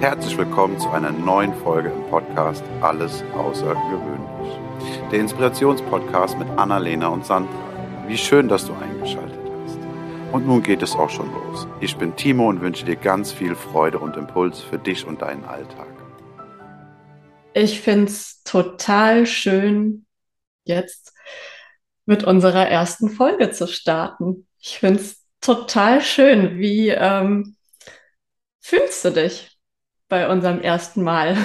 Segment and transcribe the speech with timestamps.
[0.00, 4.60] Herzlich willkommen zu einer neuen Folge im Podcast Alles Außergewöhnlich.
[5.10, 7.50] Der Inspirationspodcast mit Annalena und Sandra.
[8.06, 9.78] Wie schön, dass du eingeschaltet hast.
[10.32, 11.66] Und nun geht es auch schon los.
[11.80, 15.44] Ich bin Timo und wünsche dir ganz viel Freude und Impuls für dich und deinen
[15.46, 15.88] Alltag.
[17.54, 20.04] Ich finde es total schön,
[20.64, 21.14] jetzt
[22.04, 24.46] mit unserer ersten Folge zu starten.
[24.58, 26.58] Ich finde es total schön.
[26.58, 27.56] Wie ähm,
[28.60, 29.55] fühlst du dich?
[30.08, 31.36] Bei unserem ersten Mal?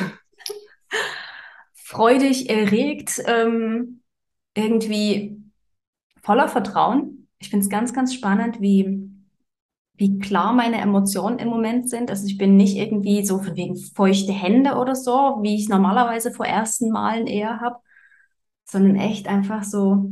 [1.74, 4.02] Freudig, erregt, ähm,
[4.56, 5.42] irgendwie
[6.22, 7.28] voller Vertrauen.
[7.40, 9.10] Ich finde es ganz, ganz spannend, wie,
[9.96, 12.10] wie klar meine Emotionen im Moment sind.
[12.10, 16.32] Also ich bin nicht irgendwie so von wegen feuchte Hände oder so, wie ich normalerweise
[16.32, 17.78] vor ersten Malen eher habe,
[18.66, 20.12] sondern echt einfach so,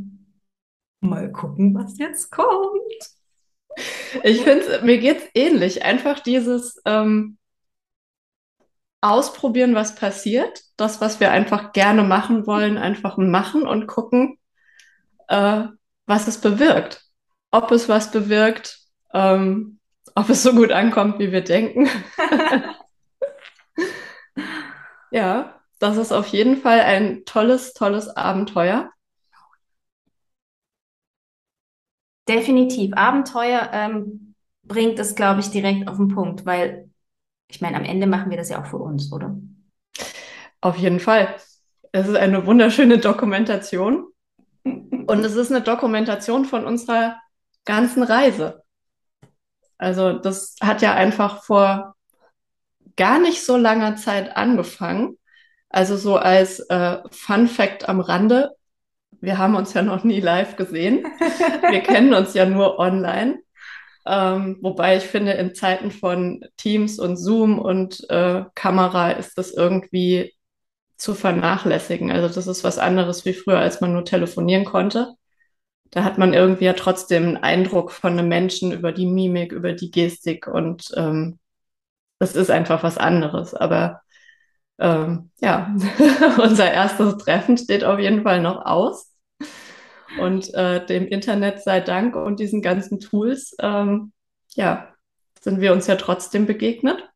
[1.00, 2.80] mal gucken, was jetzt kommt.
[4.22, 5.82] Ich finde, mir geht es ähnlich.
[5.84, 7.38] Einfach dieses, ähm,
[9.00, 10.62] ausprobieren, was passiert.
[10.76, 14.38] Das, was wir einfach gerne machen wollen, einfach machen und gucken,
[15.28, 15.64] äh,
[16.06, 17.04] was es bewirkt.
[17.50, 18.78] Ob es was bewirkt,
[19.12, 19.78] ähm,
[20.14, 21.88] ob es so gut ankommt, wie wir denken.
[25.10, 28.90] ja, das ist auf jeden Fall ein tolles, tolles Abenteuer.
[32.28, 32.92] Definitiv.
[32.94, 36.89] Abenteuer ähm, bringt es, glaube ich, direkt auf den Punkt, weil
[37.50, 39.36] ich meine, am Ende machen wir das ja auch für uns, oder?
[40.60, 41.34] Auf jeden Fall.
[41.92, 44.06] Es ist eine wunderschöne Dokumentation.
[44.64, 47.16] Und es ist eine Dokumentation von unserer
[47.64, 48.62] ganzen Reise.
[49.78, 51.96] Also das hat ja einfach vor
[52.96, 55.16] gar nicht so langer Zeit angefangen.
[55.70, 58.50] Also so als äh, Fun Fact am Rande.
[59.20, 61.04] Wir haben uns ja noch nie live gesehen.
[61.70, 63.40] Wir kennen uns ja nur online.
[64.06, 69.52] Ähm, wobei ich finde, in Zeiten von Teams und Zoom und äh, Kamera ist das
[69.52, 70.34] irgendwie
[70.96, 72.10] zu vernachlässigen.
[72.10, 75.14] Also das ist was anderes wie früher, als man nur telefonieren konnte.
[75.90, 79.72] Da hat man irgendwie ja trotzdem einen Eindruck von einem Menschen über die Mimik, über
[79.72, 81.38] die Gestik und ähm,
[82.18, 83.54] das ist einfach was anderes.
[83.54, 84.02] Aber
[84.78, 85.74] ähm, ja,
[86.42, 89.09] unser erstes Treffen steht auf jeden Fall noch aus.
[90.18, 94.12] Und äh, dem Internet sei Dank und diesen ganzen Tools, ähm,
[94.54, 94.94] ja,
[95.40, 97.08] sind wir uns ja trotzdem begegnet.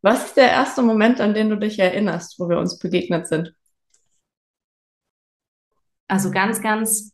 [0.00, 3.54] Was ist der erste Moment, an den du dich erinnerst, wo wir uns begegnet sind?
[6.08, 7.12] Also ganz, ganz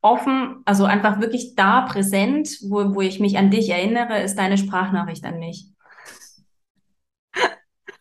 [0.00, 4.58] offen, also einfach wirklich da präsent, wo, wo ich mich an dich erinnere, ist deine
[4.58, 5.68] Sprachnachricht an mich.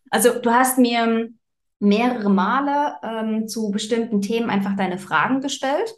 [0.09, 1.29] Also du hast mir
[1.79, 5.93] mehrere Male ähm, zu bestimmten Themen einfach deine Fragen gestellt.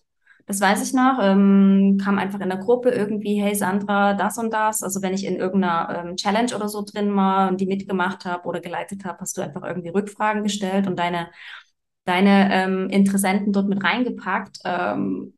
[0.46, 1.20] Das weiß ich noch.
[1.22, 4.82] Ähm, kam einfach in der Gruppe irgendwie, hey Sandra, das und das.
[4.82, 8.48] Also wenn ich in irgendeiner ähm, Challenge oder so drin war und die mitgemacht habe
[8.48, 11.30] oder geleitet habe, hast du einfach irgendwie Rückfragen gestellt und deine,
[12.06, 14.60] deine ähm, Interessenten dort mit reingepackt.
[14.66, 15.34] Ähm,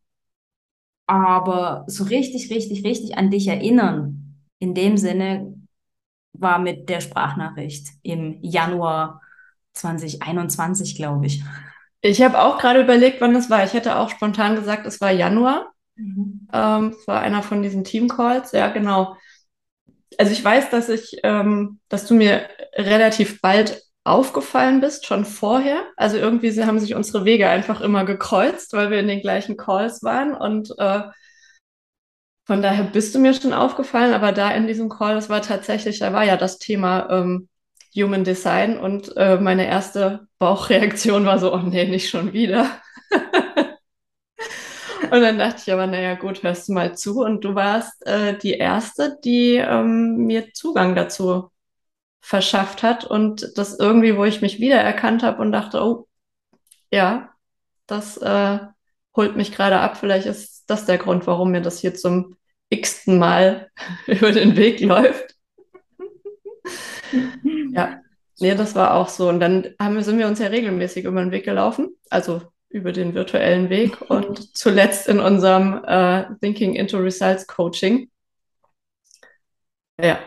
[1.08, 5.54] aber so richtig, richtig, richtig an dich erinnern, in dem Sinne,
[6.34, 9.22] war mit der Sprachnachricht im Januar
[9.74, 11.44] 2021, glaube ich.
[12.02, 13.64] Ich habe auch gerade überlegt, wann es war.
[13.64, 15.72] Ich hätte auch spontan gesagt, es war Januar.
[15.96, 16.48] Mhm.
[16.52, 18.52] Ähm, es war einer von diesen Team-Calls.
[18.54, 19.16] Ja, genau.
[20.18, 25.84] Also ich weiß, dass ich, ähm, dass du mir relativ bald aufgefallen bist, schon vorher.
[25.96, 30.02] Also irgendwie haben sich unsere Wege einfach immer gekreuzt, weil wir in den gleichen Calls
[30.02, 31.04] waren und äh,
[32.48, 36.00] von daher bist du mir schon aufgefallen, aber da in diesem Call, das war tatsächlich,
[36.00, 37.48] da war ja das Thema ähm,
[37.96, 42.82] Human Design und äh, meine erste Bauchreaktion war so, oh nee, nicht schon wieder.
[45.12, 47.22] und dann dachte ich aber, naja, gut, hörst du mal zu.
[47.22, 51.52] Und du warst äh, die Erste, die ähm, mir Zugang dazu
[52.22, 56.08] verschafft hat und das irgendwie, wo ich mich wiedererkannt habe und dachte, oh,
[56.92, 57.32] ja,
[57.88, 58.60] das äh,
[59.16, 59.98] holt mich gerade ab.
[59.98, 62.38] Vielleicht ist das der Grund, warum mir das hier zum
[62.70, 63.70] x-ten Mal
[64.08, 65.31] über den Weg läuft.
[67.74, 68.02] Ja,
[68.40, 69.30] nee, das war auch so.
[69.30, 73.14] Und dann haben, sind wir uns ja regelmäßig über den Weg gelaufen, also über den
[73.14, 78.10] virtuellen Weg und zuletzt in unserem äh, Thinking into Results Coaching.
[80.02, 80.20] Ja,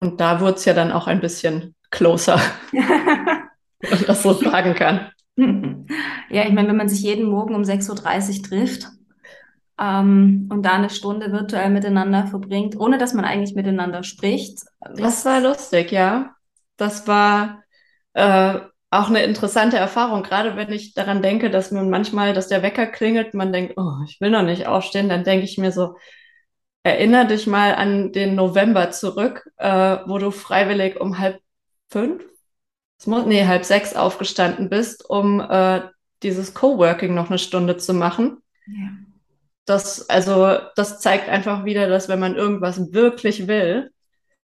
[0.00, 2.40] und da wurde es ja dann auch ein bisschen closer,
[2.72, 5.10] wenn man das so sagen kann.
[5.36, 8.88] Ja, ich meine, wenn man sich jeden Morgen um 6.30 Uhr trifft
[9.82, 14.60] ähm, und da eine Stunde virtuell miteinander verbringt, ohne dass man eigentlich miteinander spricht.
[14.94, 16.36] Das war lustig, ja
[16.82, 17.62] das war
[18.14, 18.58] äh,
[18.90, 22.86] auch eine interessante Erfahrung, gerade wenn ich daran denke, dass man manchmal, dass der Wecker
[22.86, 25.96] klingelt, man denkt, oh, ich will noch nicht aufstehen, dann denke ich mir so,
[26.82, 31.40] erinner dich mal an den November zurück, äh, wo du freiwillig um halb
[31.88, 32.22] fünf,
[33.06, 35.82] nee, halb sechs aufgestanden bist, um äh,
[36.22, 38.38] dieses Coworking noch eine Stunde zu machen.
[38.66, 38.88] Ja.
[39.64, 43.90] Das, also, das zeigt einfach wieder, dass wenn man irgendwas wirklich will,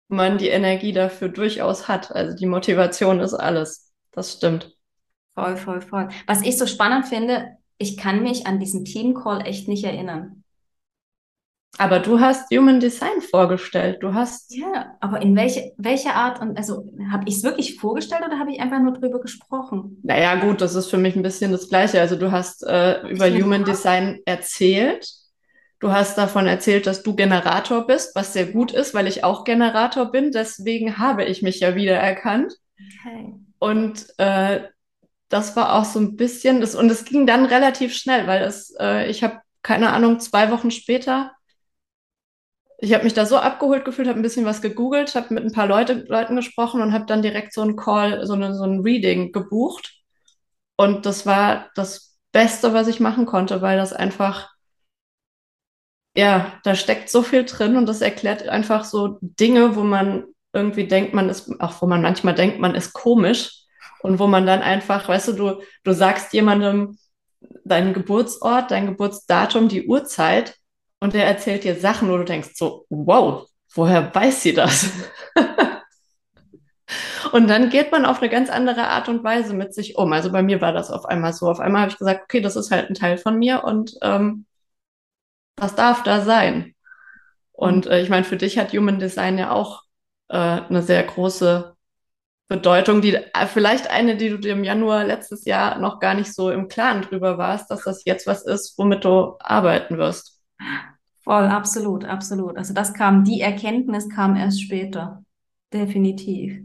[0.08, 2.12] man die Energie dafür durchaus hat.
[2.12, 3.92] Also die Motivation ist alles.
[4.12, 4.76] Das stimmt.
[5.34, 6.08] Voll, voll, voll.
[6.26, 10.43] Was ich so spannend finde, ich kann mich an diesen Team-Call echt nicht erinnern.
[11.78, 13.98] Aber du hast Human Design vorgestellt.
[14.00, 14.54] Du hast.
[14.54, 18.52] Ja, aber in welche, welche Art und also habe ich es wirklich vorgestellt oder habe
[18.52, 19.98] ich einfach nur drüber gesprochen?
[20.02, 22.00] Naja, gut, das ist für mich ein bisschen das Gleiche.
[22.00, 25.08] Also du hast äh, über Human Design erzählt.
[25.80, 29.44] Du hast davon erzählt, dass du Generator bist, was sehr gut ist, weil ich auch
[29.44, 30.30] Generator bin.
[30.30, 32.54] Deswegen habe ich mich ja wiedererkannt.
[32.78, 33.34] Okay.
[33.58, 34.60] Und äh,
[35.28, 38.74] das war auch so ein bisschen, das, und es ging dann relativ schnell, weil es,
[38.78, 41.32] äh, ich habe keine Ahnung, zwei Wochen später
[42.84, 45.52] ich habe mich da so abgeholt gefühlt, habe ein bisschen was gegoogelt, habe mit ein
[45.52, 48.80] paar Leute, Leuten gesprochen und habe dann direkt so einen Call, so, eine, so ein
[48.80, 50.02] Reading gebucht.
[50.76, 54.50] Und das war das Beste, was ich machen konnte, weil das einfach,
[56.14, 60.86] ja, da steckt so viel drin und das erklärt einfach so Dinge, wo man irgendwie
[60.86, 63.62] denkt, man ist, auch wo man manchmal denkt, man ist komisch
[64.02, 66.98] und wo man dann einfach, weißt du, du, du sagst jemandem
[67.64, 70.56] deinen Geburtsort, dein Geburtsdatum, die Uhrzeit
[71.04, 74.88] und der erzählt dir Sachen, wo du denkst so, wow, woher weiß sie das?
[77.32, 80.14] und dann geht man auf eine ganz andere Art und Weise mit sich um.
[80.14, 81.50] Also bei mir war das auf einmal so.
[81.50, 84.46] Auf einmal habe ich gesagt, okay, das ist halt ein Teil von mir und ähm,
[85.56, 86.74] das darf da sein.
[87.52, 89.82] Und äh, ich meine, für dich hat Human Design ja auch
[90.28, 91.76] äh, eine sehr große
[92.48, 96.32] Bedeutung, die äh, vielleicht eine, die du dir im Januar letztes Jahr noch gar nicht
[96.32, 100.34] so im Klaren drüber warst, dass das jetzt was ist, womit du arbeiten wirst.
[101.24, 102.56] Voll, absolut, absolut.
[102.58, 105.24] Also das kam, die Erkenntnis kam erst später.
[105.72, 106.60] Definitiv.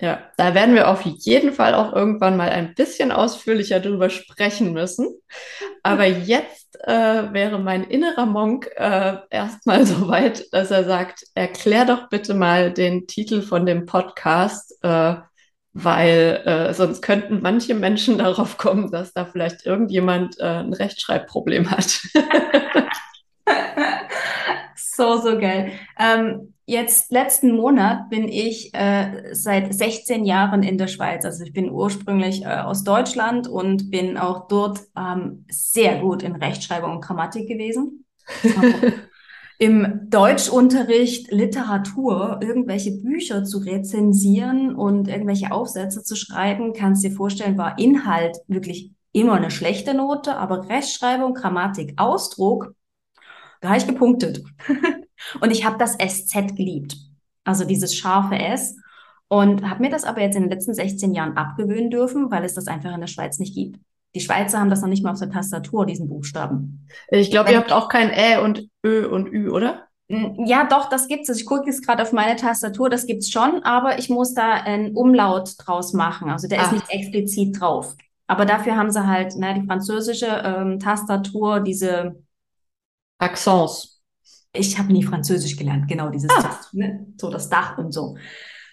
[0.00, 4.72] Ja, da werden wir auf jeden Fall auch irgendwann mal ein bisschen ausführlicher drüber sprechen
[4.72, 5.06] müssen.
[5.82, 11.84] Aber jetzt äh, wäre mein innerer Monk äh, erstmal so weit, dass er sagt, erklär
[11.84, 15.16] doch bitte mal den Titel von dem Podcast, äh,
[15.74, 21.70] weil äh, sonst könnten manche Menschen darauf kommen, dass da vielleicht irgendjemand äh, ein Rechtschreibproblem
[21.70, 22.00] hat.
[24.76, 25.72] so, so geil.
[25.98, 31.24] Ähm, jetzt letzten Monat bin ich äh, seit 16 Jahren in der Schweiz.
[31.24, 36.36] Also ich bin ursprünglich äh, aus Deutschland und bin auch dort ähm, sehr gut in
[36.36, 38.04] Rechtschreibung und Grammatik gewesen.
[39.58, 47.14] Im Deutschunterricht Literatur irgendwelche Bücher zu rezensieren und irgendwelche Aufsätze zu schreiben, kannst du dir
[47.14, 52.74] vorstellen, war Inhalt wirklich immer eine schlechte Note, aber Rechtschreibung, Grammatik, Ausdruck
[53.62, 54.44] da habe ich gepunktet.
[55.40, 56.96] und ich habe das SZ geliebt.
[57.44, 58.76] Also dieses scharfe S.
[59.28, 62.52] Und habe mir das aber jetzt in den letzten 16 Jahren abgewöhnen dürfen, weil es
[62.52, 63.80] das einfach in der Schweiz nicht gibt.
[64.14, 66.86] Die Schweizer haben das noch nicht mal auf der Tastatur, diesen Buchstaben.
[67.08, 69.86] Ich glaube, ihr habt auch kein Ä und Ö und Ü, oder?
[70.08, 71.30] Ja, doch, das gibt's.
[71.30, 74.52] Also ich gucke jetzt gerade auf meine Tastatur, das gibt's schon, aber ich muss da
[74.52, 76.28] einen Umlaut draus machen.
[76.28, 76.66] Also der Ach.
[76.66, 77.94] ist nicht explizit drauf.
[78.26, 82.22] Aber dafür haben sie halt ne, die französische ähm, Tastatur, diese
[83.22, 84.00] Accents.
[84.52, 86.60] Ich habe nie Französisch gelernt, genau dieses, ah.
[86.72, 87.06] ne?
[87.16, 88.16] so das Dach und so.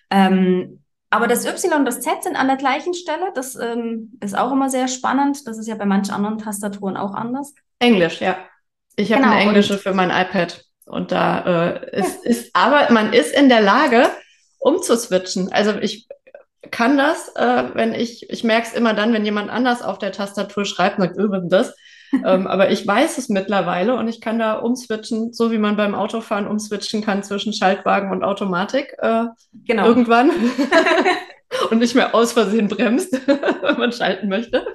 [0.09, 3.31] Ähm, aber das Y und das Z sind an der gleichen Stelle.
[3.33, 5.47] Das ähm, ist auch immer sehr spannend.
[5.47, 7.53] Das ist ja bei manchen anderen Tastaturen auch anders.
[7.79, 8.38] Englisch, ja.
[8.95, 10.65] Ich habe genau, eine englische für mein iPad.
[10.85, 12.31] Und da äh, ist, ja.
[12.31, 14.09] ist, aber man ist in der Lage,
[14.59, 15.51] umzuswitchen.
[15.51, 16.07] Also ich
[16.71, 20.12] kann das, äh, wenn ich, ich merke es immer dann, wenn jemand anders auf der
[20.12, 21.73] Tastatur schreibt und sagt, oh, das?
[22.13, 25.95] Ähm, aber ich weiß es mittlerweile und ich kann da umswitchen, so wie man beim
[25.95, 28.95] Autofahren umswitchen kann zwischen Schaltwagen und Automatik.
[28.99, 29.25] Äh,
[29.65, 29.85] genau.
[29.85, 30.31] Irgendwann.
[31.71, 34.65] und nicht mehr aus Versehen bremst, wenn man schalten möchte.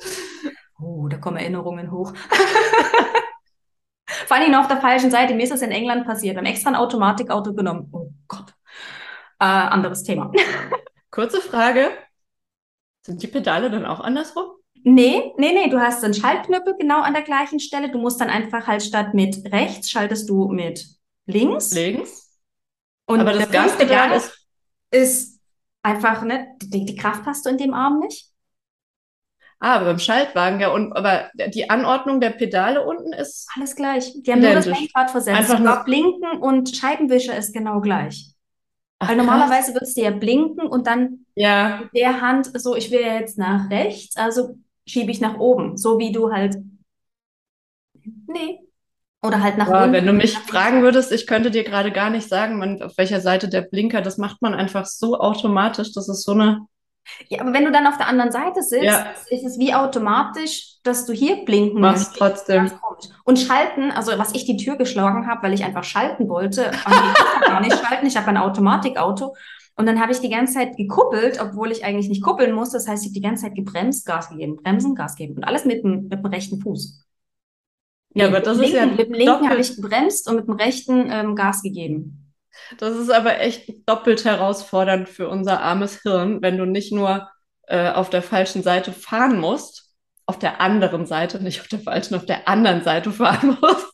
[0.80, 2.12] Oh, da kommen Erinnerungen hoch.
[4.26, 5.34] Vor allem noch auf der falschen Seite.
[5.34, 6.34] Mir ist das in England passiert.
[6.34, 7.88] Wir haben extra ein Automatikauto genommen.
[7.92, 8.54] Oh Gott.
[9.38, 10.32] Äh, anderes Thema.
[11.10, 11.90] Kurze Frage.
[13.02, 14.46] Sind die Pedale dann auch andersrum?
[14.86, 17.90] Nee, nee, nee, du hast einen Schaltknüppel genau an der gleichen Stelle.
[17.90, 20.86] Du musst dann einfach halt statt mit rechts schaltest du mit
[21.24, 21.72] links.
[21.72, 22.38] Links.
[23.06, 24.46] Und Aber das Gaspedal ist,
[24.90, 25.40] ist
[25.82, 28.30] einfach, ne, die, die Kraft hast du in dem Arm nicht.
[29.58, 33.48] Ah, aber beim Schaltwagen, ja, und aber die Anordnung der Pedale unten ist.
[33.56, 34.12] Alles gleich.
[34.14, 34.66] Die haben identisch.
[34.66, 35.38] nur das Lenkrad versetzt.
[35.38, 38.34] Einfach nur Blinken und Scheibenwischer ist genau gleich.
[38.98, 41.80] Ach, Weil normalerweise würdest du ja blinken und dann ja.
[41.82, 45.98] mit der Hand so, ich will jetzt nach rechts, also schiebe ich nach oben, so
[45.98, 46.56] wie du halt.
[48.26, 48.60] Nee.
[49.22, 49.92] Oder halt nach Aber unten.
[49.94, 53.20] wenn du mich fragen würdest, ich könnte dir gerade gar nicht sagen, man, auf welcher
[53.20, 55.92] Seite der Blinker, das macht man einfach so automatisch.
[55.94, 56.66] Das ist so eine,
[57.28, 59.06] Ja, aber wenn du dann auf der anderen Seite sitzt, Ja.
[59.30, 62.46] ist es wie automatisch, dass du hier blinken machst möchtest.
[62.46, 62.70] trotzdem.
[63.24, 66.94] Und schalten, also was ich die Tür geschlagen habe, weil ich einfach schalten wollte, aber
[66.94, 69.34] ich kann gar nicht schalten, ich habe ein Automatikauto.
[69.76, 72.70] Und dann habe ich die ganze Zeit gekuppelt, obwohl ich eigentlich nicht kuppeln muss.
[72.70, 75.34] Das heißt, ich habe die ganze Zeit gebremst, Gas gegeben, bremsen, Gas geben.
[75.34, 77.04] Und alles mit dem, mit dem rechten Fuß.
[78.14, 80.36] Ja, Nee, aber das ist dem ja linken, mit dem linken habe ich gebremst und
[80.36, 82.32] mit dem rechten ähm, Gas gegeben.
[82.78, 87.28] Das ist aber echt doppelt herausfordernd für unser armes Hirn, wenn du nicht nur
[87.66, 89.92] äh, auf der falschen Seite fahren musst,
[90.26, 93.92] auf der anderen Seite, nicht auf der falschen, auf der anderen Seite fahren musst.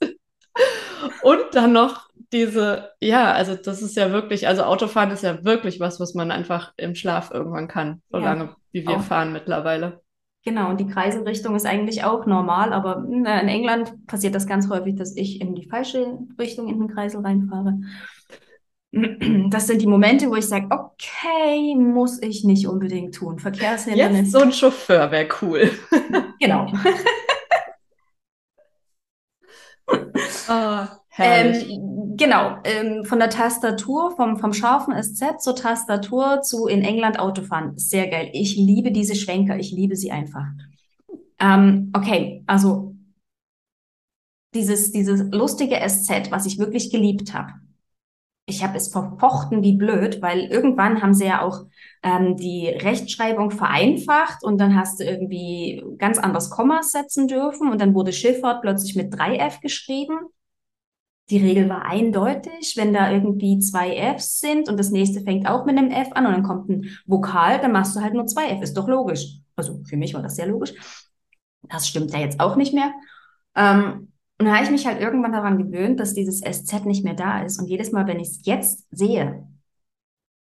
[1.23, 5.81] Und dann noch diese, ja, also das ist ja wirklich, also Autofahren ist ja wirklich
[5.81, 8.25] was, was man einfach im Schlaf irgendwann kann, so Ja.
[8.25, 9.03] lange wie wir Auch.
[9.03, 10.01] fahren mittlerweile.
[10.45, 14.95] Genau, und die Kreiselrichtung ist eigentlich auch normal, aber in England passiert das ganz häufig,
[14.95, 17.81] dass ich in die falsche Richtung in den Kreisel reinfahre.
[18.93, 23.35] Das sind die Momente, wo ich sage, okay, muss ich nicht unbedingt tun.
[23.35, 24.33] Jetzt Verkehrshindernis.
[24.33, 25.71] so ein Chauffeur wäre cool.
[26.41, 26.67] Genau.
[26.73, 27.01] Herrlich.
[31.21, 37.19] Ähm, genau, ähm, von der Tastatur, vom, vom scharfen SZ zur Tastatur zu in England
[37.19, 37.77] Autofahren.
[37.77, 38.31] Sehr geil.
[38.33, 40.47] Ich liebe diese Schwenker, ich liebe sie einfach.
[41.39, 42.95] Ähm, okay, also
[44.55, 47.53] dieses, dieses lustige SZ, was ich wirklich geliebt habe.
[48.47, 51.67] Ich habe es verfochten wie blöd, weil irgendwann haben sie ja auch
[52.03, 57.81] ähm, die Rechtschreibung vereinfacht und dann hast du irgendwie ganz anders Kommas setzen dürfen und
[57.81, 60.19] dann wurde Schifffahrt plötzlich mit 3F geschrieben.
[61.31, 65.65] Die Regel war eindeutig, wenn da irgendwie zwei Fs sind und das nächste fängt auch
[65.65, 68.49] mit einem F an und dann kommt ein Vokal, dann machst du halt nur zwei
[68.49, 68.63] F.
[68.63, 69.39] Ist doch logisch.
[69.55, 70.73] Also für mich war das sehr logisch.
[71.63, 72.93] Das stimmt ja jetzt auch nicht mehr.
[73.55, 77.15] Ähm, und da habe ich mich halt irgendwann daran gewöhnt, dass dieses SZ nicht mehr
[77.15, 77.61] da ist.
[77.61, 79.47] Und jedes Mal, wenn ich es jetzt sehe,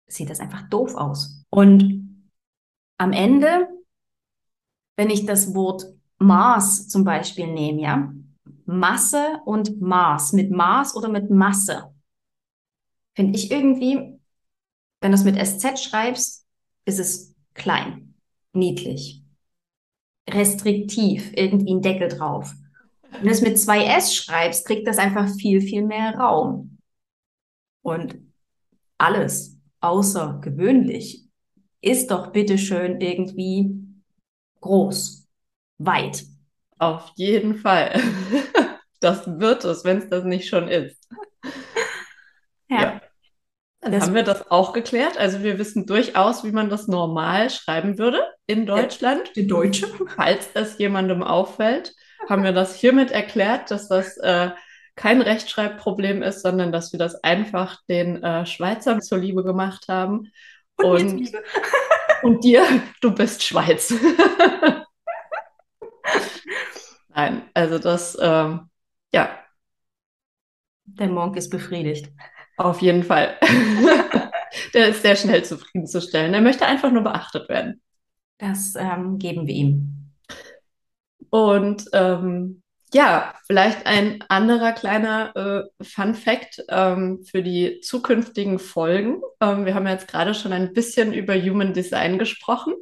[0.07, 1.45] sieht das einfach doof aus.
[1.51, 2.27] Und
[2.99, 3.69] am Ende,
[4.97, 5.87] wenn ich das Wort
[6.19, 8.13] Maß zum Beispiel nehme, ja,
[8.67, 11.95] Masse und Maß, mit Maß oder mit Masse,
[13.15, 14.19] finde ich irgendwie,
[15.01, 16.47] wenn du es mit SZ schreibst,
[16.85, 18.15] ist es klein,
[18.53, 19.23] niedlich,
[20.29, 22.53] restriktiv, irgendwie ein Deckel drauf.
[23.11, 26.79] Wenn du es mit zwei S schreibst, kriegt das einfach viel, viel mehr Raum.
[27.83, 28.19] Und
[28.99, 31.29] alles außergewöhnlich
[31.81, 33.75] ist doch bitteschön irgendwie
[34.61, 35.29] groß,
[35.79, 36.27] weit.
[36.79, 38.01] Auf jeden Fall.
[39.01, 41.07] Das wird es, wenn es das nicht schon ist.
[42.69, 42.99] Ja.
[43.83, 45.19] Dann Das- haben wir das auch geklärt.
[45.19, 49.37] Also wir wissen durchaus, wie man das normal schreiben würde in Deutschland.
[49.37, 49.87] Die Deutsche.
[50.17, 51.93] Falls es jemandem auffällt,
[52.29, 54.51] haben wir das hiermit erklärt, dass das äh,
[54.97, 60.33] kein Rechtschreibproblem ist, sondern dass wir das einfach den äh, Schweizern zuliebe gemacht haben.
[60.79, 61.33] Und, Und-.
[62.23, 62.65] Und dir,
[63.03, 63.93] du bist Schweiz.
[67.17, 68.69] Nein, also das, ähm,
[69.13, 69.31] ja,
[70.85, 72.11] Der Monk ist befriedigt.
[72.59, 73.39] auf jeden Fall.
[74.75, 76.35] Der ist sehr schnell zufriedenzustellen.
[76.35, 77.83] Er möchte einfach nur beachtet werden.
[78.39, 80.13] Das ähm, geben wir ihm.
[81.31, 82.63] Und ähm,
[82.95, 85.35] ja, vielleicht ein anderer kleiner
[85.81, 89.23] äh, Fun Fact ähm, für die zukünftigen Folgen.
[89.41, 92.75] Ähm, wir haben jetzt gerade schon ein bisschen über Human Design gesprochen.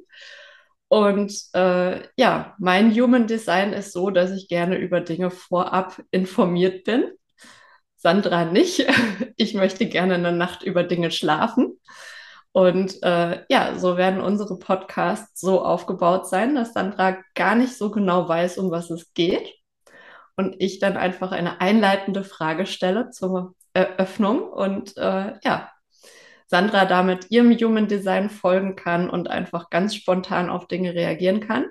[0.89, 6.85] Und äh, ja, mein Human Design ist so, dass ich gerne über Dinge vorab informiert
[6.85, 7.11] bin.
[7.97, 8.87] Sandra nicht.
[9.37, 11.81] Ich möchte gerne eine Nacht über Dinge schlafen.
[12.53, 17.91] Und äh, ja, so werden unsere Podcasts so aufgebaut sein, dass Sandra gar nicht so
[17.91, 19.55] genau weiß, um was es geht.
[20.37, 25.71] Und ich dann einfach eine einleitende Frage stelle zur Eröffnung und äh, ja,
[26.47, 31.67] Sandra damit ihrem Human Design folgen kann und einfach ganz spontan auf Dinge reagieren kann.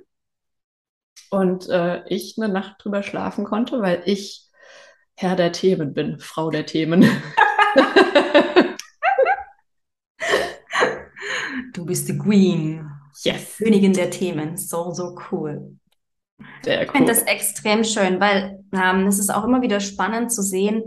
[1.29, 4.47] Und äh, ich eine Nacht drüber schlafen konnte, weil ich
[5.15, 7.05] Herr der Themen bin, Frau der Themen.
[11.73, 12.87] Du bist die Queen.
[13.23, 14.57] yes, Königin der Themen.
[14.57, 15.75] So, so cool.
[16.63, 17.15] sehr Ich finde cool.
[17.15, 20.83] das extrem schön, weil ähm, es ist auch immer wieder spannend zu sehen,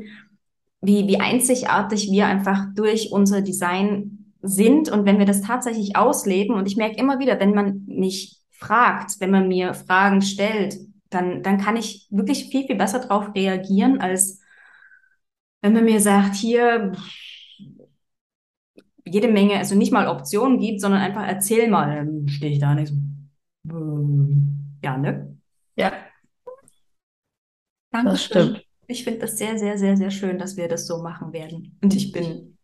[0.80, 6.54] wie, wie einzigartig wir einfach durch unser Design sind und wenn wir das tatsächlich ausleben.
[6.54, 10.76] Und ich merke immer wieder, wenn man mich fragt, wenn man mir Fragen stellt,
[11.10, 14.40] dann, dann kann ich wirklich viel, viel besser darauf reagieren, als
[15.62, 16.92] wenn man mir sagt, hier
[19.04, 22.74] jede Menge, also nicht mal Optionen gibt, sondern einfach erzähl mal, dann stehe ich da
[22.74, 22.88] nicht
[23.64, 23.74] so.
[23.76, 25.38] ähm, Ja, ne?
[25.76, 25.92] Ja,
[28.02, 28.24] das Dankeschön.
[28.24, 28.65] stimmt.
[28.88, 31.78] Ich finde das sehr, sehr, sehr, sehr schön, dass wir das so machen werden.
[31.82, 32.56] Und ich bin,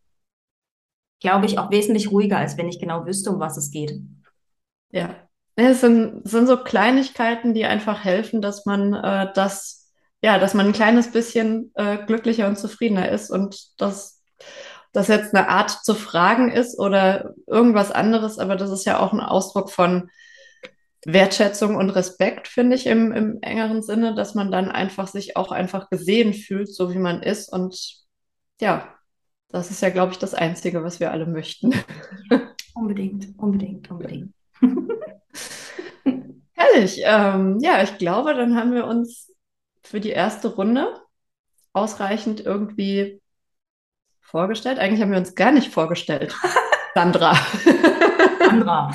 [1.21, 4.01] glaube ich, auch wesentlich ruhiger, als wenn ich genau wüsste, um was es geht.
[4.91, 5.17] Ja,
[5.57, 10.67] es sind, sind so Kleinigkeiten, die einfach helfen, dass man äh, das, ja, dass man
[10.67, 14.23] ein kleines bisschen äh, glücklicher und zufriedener ist und dass
[14.93, 19.13] das jetzt eine Art zu fragen ist oder irgendwas anderes, aber das ist ja auch
[19.13, 20.11] ein Ausdruck von
[21.05, 25.51] Wertschätzung und Respekt, finde ich, im, im engeren Sinne, dass man dann einfach sich auch
[25.51, 27.53] einfach gesehen fühlt, so wie man ist.
[27.53, 28.05] Und
[28.61, 28.95] ja,
[29.49, 31.75] das ist ja, glaube ich, das Einzige, was wir alle möchten.
[32.75, 34.33] unbedingt, unbedingt, unbedingt.
[36.53, 37.03] Herrlich.
[37.05, 39.33] Ähm, ja, ich glaube, dann haben wir uns
[39.83, 40.95] für die erste Runde
[41.73, 43.21] ausreichend irgendwie
[44.21, 44.79] vorgestellt.
[44.79, 46.35] Eigentlich haben wir uns gar nicht vorgestellt.
[46.95, 47.35] Sandra.
[48.39, 48.93] Sandra.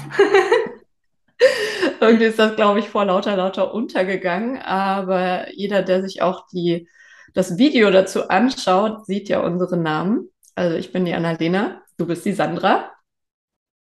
[2.01, 4.59] Irgendwie ist das, glaube ich, vor lauter, lauter untergegangen.
[4.59, 6.87] Aber jeder, der sich auch die,
[7.33, 10.29] das Video dazu anschaut, sieht ja unsere Namen.
[10.55, 12.91] Also ich bin die Annalena, du bist die Sandra.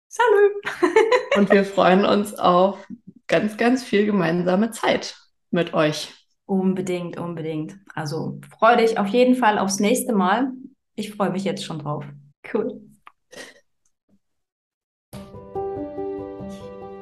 [0.07, 0.53] Salut!
[1.37, 2.87] Und wir freuen uns auf
[3.27, 5.15] ganz, ganz viel gemeinsame Zeit
[5.51, 6.13] mit euch.
[6.45, 7.75] Unbedingt, unbedingt.
[7.93, 10.51] Also freue dich auf jeden Fall aufs nächste Mal.
[10.95, 12.05] Ich freue mich jetzt schon drauf.
[12.53, 12.86] Cool.